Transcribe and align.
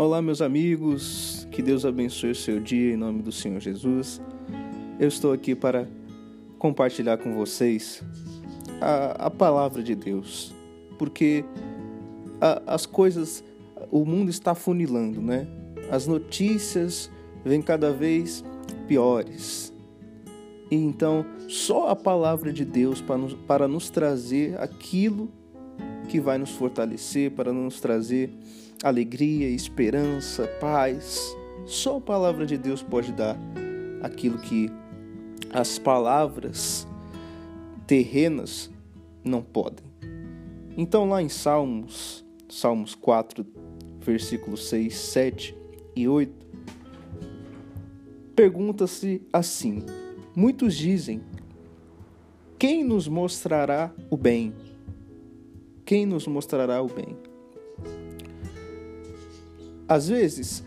Olá, 0.00 0.22
meus 0.22 0.40
amigos, 0.40 1.44
que 1.50 1.60
Deus 1.60 1.84
abençoe 1.84 2.30
o 2.30 2.34
seu 2.34 2.60
dia 2.60 2.94
em 2.94 2.96
nome 2.96 3.20
do 3.20 3.32
Senhor 3.32 3.58
Jesus. 3.58 4.22
Eu 4.96 5.08
estou 5.08 5.32
aqui 5.32 5.56
para 5.56 5.88
compartilhar 6.56 7.18
com 7.18 7.34
vocês 7.34 8.00
a, 8.80 9.26
a 9.26 9.28
palavra 9.28 9.82
de 9.82 9.96
Deus, 9.96 10.54
porque 10.96 11.44
a, 12.40 12.74
as 12.74 12.86
coisas, 12.86 13.42
o 13.90 14.04
mundo 14.04 14.30
está 14.30 14.54
funilando, 14.54 15.20
né? 15.20 15.48
As 15.90 16.06
notícias 16.06 17.10
vêm 17.44 17.60
cada 17.60 17.92
vez 17.92 18.44
piores. 18.86 19.74
E 20.70 20.76
então, 20.76 21.26
só 21.48 21.88
a 21.88 21.96
palavra 21.96 22.52
de 22.52 22.64
Deus 22.64 23.00
para 23.00 23.18
nos, 23.18 23.34
para 23.34 23.66
nos 23.66 23.90
trazer 23.90 24.60
aquilo 24.60 25.28
que 26.08 26.18
vai 26.20 26.38
nos 26.38 26.50
fortalecer, 26.50 27.30
para 27.30 27.52
nos 27.52 27.80
trazer 27.80 28.30
alegria, 28.82 29.48
esperança, 29.48 30.46
paz. 30.60 31.36
Só 31.66 31.98
a 31.98 32.00
palavra 32.00 32.46
de 32.46 32.56
Deus 32.56 32.82
pode 32.82 33.12
dar 33.12 33.36
aquilo 34.02 34.38
que 34.38 34.70
as 35.52 35.78
palavras 35.78 36.86
terrenas 37.86 38.70
não 39.24 39.42
podem. 39.42 39.86
Então, 40.76 41.08
lá 41.08 41.22
em 41.22 41.28
Salmos, 41.28 42.24
Salmos 42.48 42.94
4, 42.94 43.44
versículos 44.00 44.68
6, 44.68 44.94
7 44.94 45.56
e 45.96 46.08
8, 46.08 46.32
pergunta-se 48.34 49.20
assim: 49.32 49.82
Muitos 50.34 50.76
dizem: 50.76 51.20
Quem 52.58 52.84
nos 52.84 53.08
mostrará 53.08 53.92
o 54.08 54.16
bem? 54.16 54.54
Quem 55.88 56.04
nos 56.04 56.26
mostrará 56.26 56.82
o 56.82 56.86
bem? 56.86 57.16
Às 59.88 60.06
vezes, 60.06 60.62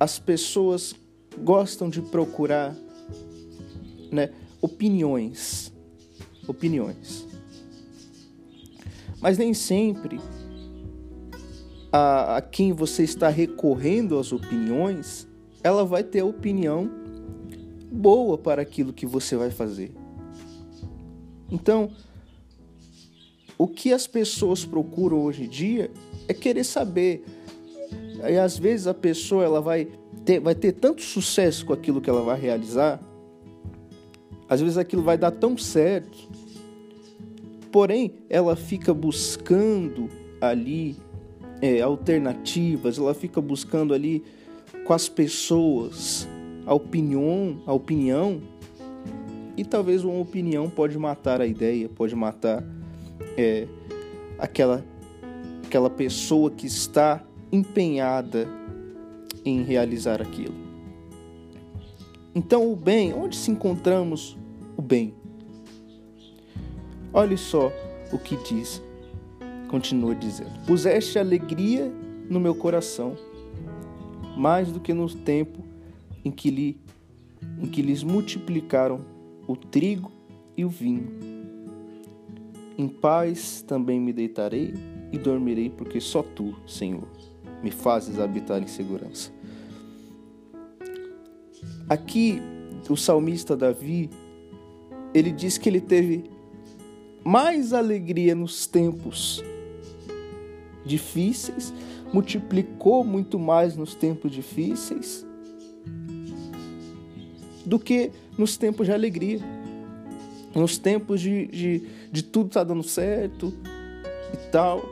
as 0.00 0.18
pessoas 0.18 0.96
gostam 1.38 1.88
de 1.88 2.02
procurar 2.02 2.74
né, 4.10 4.32
opiniões. 4.60 5.72
Opiniões. 6.48 7.24
Mas 9.20 9.38
nem 9.38 9.54
sempre 9.54 10.20
a, 11.92 12.38
a 12.38 12.42
quem 12.42 12.72
você 12.72 13.04
está 13.04 13.28
recorrendo 13.28 14.18
às 14.18 14.32
opiniões, 14.32 15.28
ela 15.62 15.84
vai 15.84 16.02
ter 16.02 16.24
opinião 16.24 16.90
boa 17.92 18.36
para 18.36 18.60
aquilo 18.60 18.92
que 18.92 19.06
você 19.06 19.36
vai 19.36 19.52
fazer. 19.52 19.94
Então, 21.48 21.92
o 23.60 23.68
que 23.68 23.92
as 23.92 24.06
pessoas 24.06 24.64
procuram 24.64 25.22
hoje 25.22 25.44
em 25.44 25.46
dia 25.46 25.90
é 26.26 26.32
querer 26.32 26.64
saber. 26.64 27.22
Aí 28.22 28.38
às 28.38 28.56
vezes 28.56 28.86
a 28.86 28.94
pessoa 28.94 29.44
ela 29.44 29.60
vai 29.60 29.86
ter, 30.24 30.40
vai 30.40 30.54
ter 30.54 30.72
tanto 30.72 31.02
sucesso 31.02 31.66
com 31.66 31.74
aquilo 31.74 32.00
que 32.00 32.08
ela 32.08 32.22
vai 32.22 32.40
realizar, 32.40 32.98
às 34.48 34.62
vezes 34.62 34.78
aquilo 34.78 35.02
vai 35.02 35.18
dar 35.18 35.30
tão 35.30 35.58
certo, 35.58 36.16
porém 37.70 38.14
ela 38.30 38.56
fica 38.56 38.94
buscando 38.94 40.08
ali 40.40 40.96
é, 41.60 41.82
alternativas, 41.82 42.96
ela 42.96 43.12
fica 43.12 43.42
buscando 43.42 43.92
ali 43.92 44.24
com 44.86 44.94
as 44.94 45.06
pessoas 45.06 46.26
a 46.64 46.72
opinião, 46.72 47.60
a 47.66 47.74
opinião 47.74 48.40
e 49.54 49.66
talvez 49.66 50.02
uma 50.02 50.18
opinião 50.18 50.70
pode 50.70 50.96
matar 50.96 51.42
a 51.42 51.46
ideia, 51.46 51.90
pode 51.90 52.16
matar 52.16 52.64
é, 53.36 53.66
aquela 54.38 54.84
aquela 55.70 55.88
pessoa 55.88 56.50
que 56.50 56.66
está 56.66 57.22
empenhada 57.52 58.48
em 59.44 59.62
realizar 59.62 60.20
aquilo. 60.20 60.54
Então, 62.34 62.70
o 62.72 62.74
bem, 62.74 63.14
onde 63.14 63.36
se 63.36 63.52
encontramos 63.52 64.36
o 64.76 64.82
bem? 64.82 65.14
Olhe 67.12 67.36
só 67.36 67.72
o 68.12 68.18
que 68.18 68.36
diz, 68.36 68.82
continua 69.68 70.12
dizendo: 70.14 70.50
Puseste 70.66 71.20
alegria 71.20 71.90
no 72.28 72.40
meu 72.40 72.54
coração, 72.54 73.16
mais 74.36 74.72
do 74.72 74.80
que 74.80 74.92
no 74.92 75.08
tempo 75.08 75.60
em 76.24 76.32
que, 76.32 76.50
lhe, 76.50 76.80
em 77.60 77.66
que 77.66 77.80
lhes 77.80 78.02
multiplicaram 78.02 79.04
o 79.46 79.54
trigo 79.54 80.10
e 80.56 80.64
o 80.64 80.68
vinho. 80.68 81.29
Em 82.80 82.88
paz 82.88 83.60
também 83.60 84.00
me 84.00 84.10
deitarei 84.10 84.72
e 85.12 85.18
dormirei, 85.18 85.68
porque 85.68 86.00
só 86.00 86.22
tu, 86.22 86.56
Senhor, 86.66 87.06
me 87.62 87.70
fazes 87.70 88.18
habitar 88.18 88.62
em 88.62 88.66
segurança. 88.66 89.30
Aqui, 91.86 92.40
o 92.88 92.96
salmista 92.96 93.54
Davi, 93.54 94.08
ele 95.12 95.30
diz 95.30 95.58
que 95.58 95.68
ele 95.68 95.82
teve 95.82 96.24
mais 97.22 97.74
alegria 97.74 98.34
nos 98.34 98.66
tempos 98.66 99.44
difíceis, 100.82 101.74
multiplicou 102.14 103.04
muito 103.04 103.38
mais 103.38 103.76
nos 103.76 103.94
tempos 103.94 104.32
difíceis 104.32 105.26
do 107.66 107.78
que 107.78 108.10
nos 108.38 108.56
tempos 108.56 108.86
de 108.86 108.92
alegria. 108.94 109.59
Nos 110.54 110.78
tempos 110.78 111.20
de, 111.20 111.46
de, 111.46 111.82
de 112.10 112.22
tudo 112.22 112.50
tá 112.50 112.64
dando 112.64 112.82
certo 112.82 113.52
e 114.32 114.50
tal. 114.50 114.82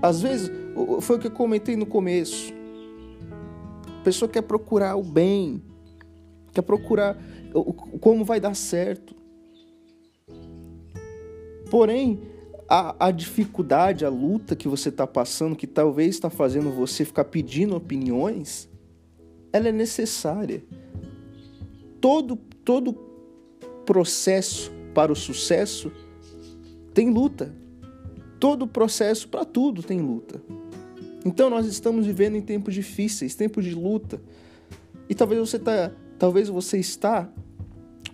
Às 0.00 0.20
vezes, 0.20 0.50
foi 1.00 1.16
o 1.16 1.18
que 1.18 1.28
eu 1.28 1.32
comentei 1.32 1.76
no 1.76 1.86
começo. 1.86 2.52
A 4.00 4.02
pessoa 4.02 4.28
quer 4.28 4.42
procurar 4.42 4.96
o 4.96 5.02
bem, 5.02 5.62
quer 6.52 6.62
procurar 6.62 7.16
como 8.00 8.24
vai 8.24 8.40
dar 8.40 8.54
certo. 8.54 9.14
Porém, 11.70 12.20
a, 12.68 13.06
a 13.06 13.10
dificuldade, 13.10 14.04
a 14.04 14.08
luta 14.08 14.56
que 14.56 14.66
você 14.66 14.88
está 14.88 15.06
passando, 15.06 15.54
que 15.54 15.66
talvez 15.66 16.14
está 16.14 16.28
fazendo 16.28 16.70
você 16.70 17.04
ficar 17.04 17.24
pedindo 17.24 17.76
opiniões, 17.76 18.68
ela 19.52 19.68
é 19.68 19.72
necessária. 19.72 20.64
Todo, 22.00 22.36
todo 22.64 23.11
processo 23.84 24.72
para 24.94 25.12
o 25.12 25.16
sucesso 25.16 25.92
tem 26.94 27.10
luta. 27.10 27.54
Todo 28.38 28.66
processo 28.66 29.28
para 29.28 29.44
tudo 29.44 29.82
tem 29.82 30.00
luta. 30.00 30.42
Então 31.24 31.48
nós 31.48 31.66
estamos 31.66 32.06
vivendo 32.06 32.36
em 32.36 32.42
tempos 32.42 32.74
difíceis, 32.74 33.34
tempos 33.34 33.64
de 33.64 33.74
luta. 33.74 34.20
E 35.08 35.14
talvez 35.14 35.40
você 35.40 35.58
tá, 35.58 35.92
talvez 36.18 36.48
você 36.48 36.78
está 36.78 37.30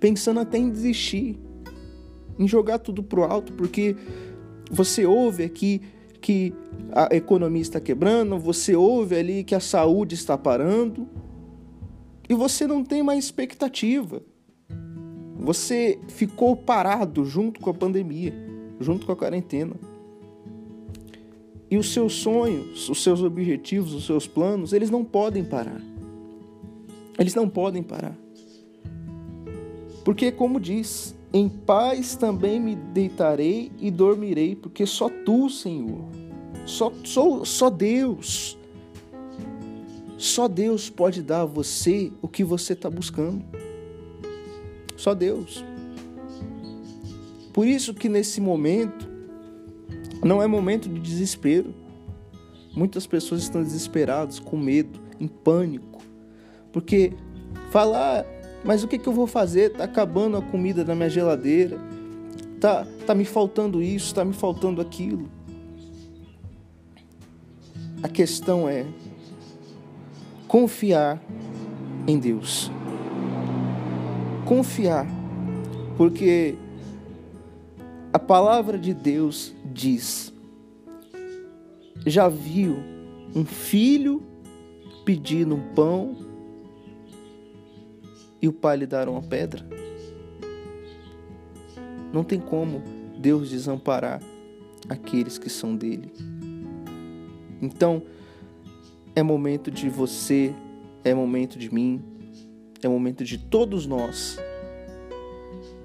pensando 0.00 0.40
até 0.40 0.58
em 0.58 0.70
desistir, 0.70 1.38
em 2.38 2.48
jogar 2.48 2.78
tudo 2.78 3.02
pro 3.02 3.24
alto, 3.24 3.52
porque 3.52 3.96
você 4.70 5.04
ouve 5.04 5.44
aqui 5.44 5.82
que 6.20 6.54
a 6.92 7.14
economia 7.14 7.62
está 7.62 7.80
quebrando, 7.80 8.38
você 8.38 8.74
ouve 8.74 9.14
ali 9.16 9.44
que 9.44 9.54
a 9.54 9.60
saúde 9.60 10.14
está 10.14 10.38
parando, 10.38 11.06
e 12.28 12.34
você 12.34 12.66
não 12.66 12.82
tem 12.82 13.02
mais 13.02 13.24
expectativa. 13.24 14.22
Você 15.44 15.98
ficou 16.08 16.56
parado 16.56 17.22
junto 17.26 17.60
com 17.60 17.68
a 17.68 17.74
pandemia, 17.74 18.32
junto 18.80 19.04
com 19.04 19.12
a 19.12 19.16
quarentena. 19.16 19.74
E 21.70 21.76
os 21.76 21.92
seus 21.92 22.14
sonhos, 22.14 22.88
os 22.88 23.02
seus 23.02 23.22
objetivos, 23.22 23.92
os 23.92 24.06
seus 24.06 24.26
planos, 24.26 24.72
eles 24.72 24.88
não 24.88 25.04
podem 25.04 25.44
parar. 25.44 25.82
Eles 27.18 27.34
não 27.34 27.46
podem 27.46 27.82
parar. 27.82 28.16
Porque, 30.02 30.32
como 30.32 30.58
diz, 30.58 31.14
em 31.30 31.46
paz 31.48 32.16
também 32.16 32.58
me 32.58 32.74
deitarei 32.74 33.70
e 33.78 33.90
dormirei, 33.90 34.56
porque 34.56 34.86
só 34.86 35.10
tu, 35.10 35.50
Senhor, 35.50 36.04
só, 36.64 36.90
só, 37.04 37.44
só 37.44 37.68
Deus, 37.68 38.56
só 40.16 40.48
Deus 40.48 40.88
pode 40.88 41.22
dar 41.22 41.42
a 41.42 41.46
você 41.46 42.10
o 42.22 42.28
que 42.28 42.42
você 42.42 42.72
está 42.72 42.88
buscando. 42.88 43.44
Só 45.04 45.12
Deus. 45.12 45.62
Por 47.52 47.66
isso 47.66 47.92
que 47.92 48.08
nesse 48.08 48.40
momento, 48.40 49.06
não 50.24 50.42
é 50.42 50.46
momento 50.46 50.88
de 50.88 50.98
desespero. 50.98 51.74
Muitas 52.74 53.06
pessoas 53.06 53.42
estão 53.42 53.62
desesperadas, 53.62 54.38
com 54.38 54.56
medo, 54.56 54.98
em 55.20 55.28
pânico, 55.28 56.00
porque 56.72 57.12
falar, 57.70 58.22
ah, 58.22 58.26
mas 58.64 58.82
o 58.82 58.88
que, 58.88 58.98
que 58.98 59.06
eu 59.06 59.12
vou 59.12 59.26
fazer? 59.26 59.72
Tá 59.74 59.84
acabando 59.84 60.38
a 60.38 60.42
comida 60.42 60.82
da 60.82 60.94
minha 60.94 61.10
geladeira, 61.10 61.78
tá, 62.58 62.86
tá 63.06 63.14
me 63.14 63.26
faltando 63.26 63.82
isso, 63.82 64.14
tá 64.14 64.24
me 64.24 64.32
faltando 64.32 64.80
aquilo. 64.80 65.28
A 68.02 68.08
questão 68.08 68.66
é 68.66 68.86
confiar 70.48 71.22
em 72.08 72.18
Deus. 72.18 72.72
Confiar, 74.44 75.06
porque 75.96 76.54
a 78.12 78.18
palavra 78.18 78.78
de 78.78 78.92
Deus 78.92 79.54
diz: 79.72 80.32
Já 82.06 82.28
viu 82.28 82.76
um 83.34 83.44
filho 83.44 84.22
pedindo 85.04 85.54
um 85.54 85.74
pão 85.74 86.16
e 88.40 88.46
o 88.46 88.52
pai 88.52 88.76
lhe 88.76 88.86
dar 88.86 89.08
uma 89.08 89.22
pedra? 89.22 89.66
Não 92.12 92.22
tem 92.22 92.38
como 92.38 92.82
Deus 93.18 93.48
desamparar 93.48 94.20
aqueles 94.88 95.38
que 95.38 95.48
são 95.48 95.74
dele. 95.74 96.12
Então, 97.60 98.02
é 99.16 99.22
momento 99.22 99.70
de 99.70 99.88
você, 99.88 100.54
é 101.02 101.14
momento 101.14 101.58
de 101.58 101.72
mim, 101.72 102.13
é 102.86 102.88
momento 102.88 103.24
de 103.24 103.38
todos 103.38 103.86
nós 103.86 104.38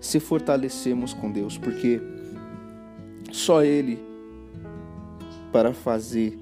se 0.00 0.20
fortalecermos 0.20 1.12
com 1.12 1.30
Deus, 1.30 1.58
porque 1.58 2.00
só 3.32 3.62
Ele 3.62 3.98
para 5.52 5.72
fazer 5.72 6.38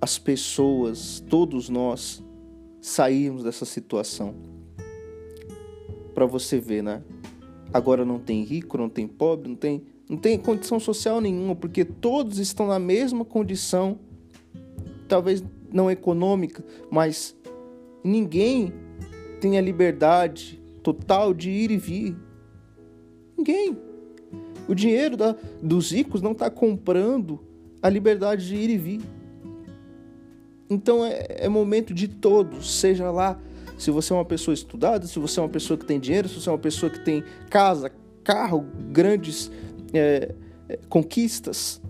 as 0.00 0.18
pessoas, 0.18 1.20
todos 1.28 1.68
nós, 1.68 2.22
sairmos 2.80 3.42
dessa 3.44 3.64
situação. 3.64 4.34
Para 6.14 6.24
você 6.24 6.58
ver, 6.58 6.82
né? 6.82 7.02
Agora 7.72 8.04
não 8.04 8.18
tem 8.18 8.42
rico, 8.42 8.78
não 8.78 8.88
tem 8.88 9.06
pobre, 9.06 9.48
não 9.48 9.56
tem, 9.56 9.82
não 10.08 10.16
tem 10.16 10.38
condição 10.38 10.78
social 10.78 11.20
nenhuma, 11.20 11.54
porque 11.54 11.84
todos 11.84 12.38
estão 12.38 12.68
na 12.68 12.78
mesma 12.78 13.24
condição, 13.24 13.98
talvez 15.08 15.42
não 15.72 15.90
econômica, 15.90 16.64
mas 16.90 17.36
ninguém 18.02 18.72
tem 19.40 19.58
a 19.58 19.60
liberdade 19.60 20.62
total 20.82 21.34
de 21.34 21.50
ir 21.50 21.70
e 21.70 21.76
vir. 21.76 22.16
Ninguém. 23.36 23.76
O 24.68 24.74
dinheiro 24.74 25.16
da, 25.16 25.36
dos 25.62 25.92
ricos 25.92 26.22
não 26.22 26.32
está 26.32 26.50
comprando 26.50 27.40
a 27.82 27.88
liberdade 27.88 28.46
de 28.46 28.56
ir 28.56 28.70
e 28.70 28.78
vir. 28.78 29.00
Então 30.68 31.04
é, 31.04 31.26
é 31.28 31.48
momento 31.48 31.94
de 31.94 32.08
todos, 32.08 32.80
seja 32.80 33.10
lá 33.10 33.40
se 33.78 33.90
você 33.90 34.12
é 34.12 34.16
uma 34.16 34.24
pessoa 34.24 34.54
estudada, 34.54 35.06
se 35.06 35.18
você 35.18 35.38
é 35.38 35.42
uma 35.42 35.48
pessoa 35.48 35.76
que 35.76 35.84
tem 35.84 36.00
dinheiro, 36.00 36.28
se 36.28 36.40
você 36.40 36.48
é 36.48 36.52
uma 36.52 36.58
pessoa 36.58 36.90
que 36.90 37.04
tem 37.04 37.22
casa, 37.50 37.92
carro, 38.24 38.66
grandes 38.90 39.50
é, 39.92 40.34
é, 40.68 40.78
conquistas, 40.88 41.80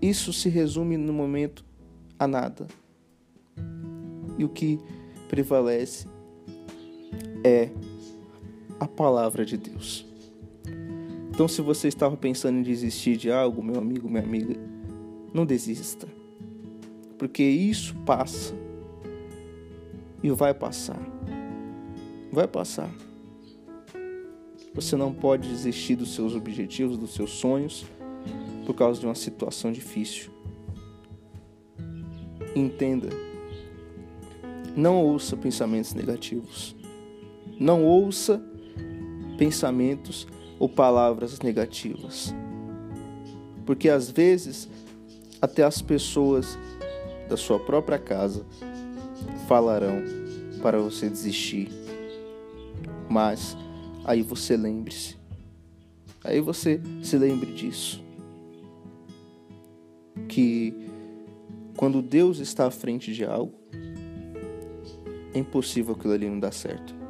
isso 0.00 0.32
se 0.32 0.48
resume 0.48 0.96
no 0.96 1.12
momento 1.12 1.64
a 2.18 2.26
nada. 2.26 2.66
E 4.38 4.44
o 4.44 4.48
que 4.48 4.78
prevalece 5.28 6.06
é 7.44 7.70
a 8.78 8.86
palavra 8.86 9.44
de 9.44 9.56
Deus. 9.56 10.06
Então, 11.30 11.48
se 11.48 11.62
você 11.62 11.88
estava 11.88 12.16
pensando 12.16 12.58
em 12.58 12.62
desistir 12.62 13.16
de 13.16 13.30
algo, 13.30 13.62
meu 13.62 13.78
amigo, 13.78 14.08
minha 14.08 14.22
amiga, 14.22 14.54
não 15.32 15.46
desista. 15.46 16.06
Porque 17.16 17.42
isso 17.42 17.94
passa 18.04 18.54
e 20.22 20.30
vai 20.30 20.52
passar. 20.52 21.00
Vai 22.30 22.46
passar. 22.46 22.90
Você 24.74 24.96
não 24.96 25.12
pode 25.12 25.48
desistir 25.48 25.96
dos 25.96 26.14
seus 26.14 26.34
objetivos, 26.34 26.98
dos 26.98 27.14
seus 27.14 27.30
sonhos, 27.30 27.86
por 28.66 28.74
causa 28.74 29.00
de 29.00 29.06
uma 29.06 29.14
situação 29.14 29.70
difícil. 29.70 30.30
Entenda. 32.54 33.08
Não 34.76 35.02
ouça 35.02 35.36
pensamentos 35.36 35.94
negativos. 35.94 36.74
Não 37.62 37.84
ouça 37.84 38.42
pensamentos 39.38 40.26
ou 40.58 40.68
palavras 40.68 41.38
negativas. 41.38 42.34
Porque 43.64 43.88
às 43.88 44.10
vezes 44.10 44.68
até 45.40 45.62
as 45.62 45.80
pessoas 45.80 46.58
da 47.28 47.36
sua 47.36 47.60
própria 47.60 48.00
casa 48.00 48.44
falarão 49.46 50.02
para 50.60 50.80
você 50.80 51.08
desistir. 51.08 51.68
Mas 53.08 53.56
aí 54.04 54.22
você 54.22 54.56
lembre-se. 54.56 55.16
Aí 56.24 56.40
você 56.40 56.80
se 57.00 57.16
lembre 57.16 57.52
disso. 57.52 58.02
Que 60.28 60.74
quando 61.76 62.02
Deus 62.02 62.40
está 62.40 62.66
à 62.66 62.72
frente 62.72 63.14
de 63.14 63.24
algo, 63.24 63.54
é 65.32 65.38
impossível 65.38 65.94
aquilo 65.94 66.12
ali 66.12 66.28
não 66.28 66.40
dar 66.40 66.52
certo. 66.52 67.01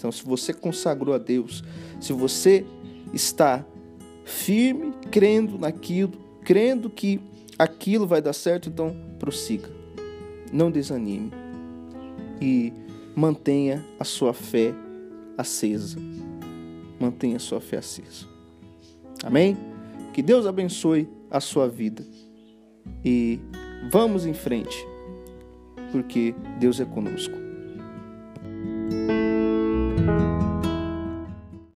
Então, 0.00 0.10
se 0.10 0.24
você 0.24 0.54
consagrou 0.54 1.14
a 1.14 1.18
Deus, 1.18 1.62
se 2.00 2.10
você 2.14 2.64
está 3.12 3.62
firme, 4.24 4.94
crendo 5.10 5.58
naquilo, 5.58 6.12
crendo 6.42 6.88
que 6.88 7.20
aquilo 7.58 8.06
vai 8.06 8.22
dar 8.22 8.32
certo, 8.32 8.70
então 8.70 8.96
prossiga. 9.18 9.68
Não 10.50 10.70
desanime. 10.70 11.30
E 12.40 12.72
mantenha 13.14 13.84
a 13.98 14.04
sua 14.04 14.32
fé 14.32 14.72
acesa. 15.36 15.98
Mantenha 16.98 17.36
a 17.36 17.40
sua 17.40 17.60
fé 17.60 17.76
acesa. 17.76 18.26
Amém? 19.22 19.54
Que 20.14 20.22
Deus 20.22 20.46
abençoe 20.46 21.06
a 21.30 21.40
sua 21.40 21.68
vida. 21.68 22.02
E 23.04 23.38
vamos 23.90 24.24
em 24.24 24.32
frente, 24.32 24.78
porque 25.92 26.34
Deus 26.58 26.80
é 26.80 26.86
conosco. 26.86 27.49